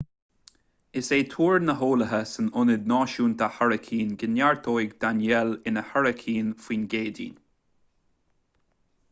is 1.01 1.09
é 1.17 1.17
tuar 1.33 1.59
na 1.65 1.75
n-eolaithe 1.81 2.21
san 2.29 2.47
ionad 2.61 2.87
náisiúnta 2.93 3.51
hairicín 3.59 4.17
go 4.23 4.31
neartóidh 4.37 4.97
danielle 5.05 5.55
ina 5.73 5.85
hairicín 5.93 6.51
faoin 6.65 6.89
gcéadaoin 6.97 7.39